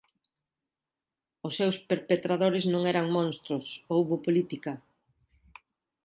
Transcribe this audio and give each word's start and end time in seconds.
Os 1.47 1.53
seus 1.59 1.77
perpetradores 1.89 2.63
non 2.73 2.81
eran 2.91 3.07
monstros, 3.17 3.65
houbo 3.93 4.15
política. 4.25 4.73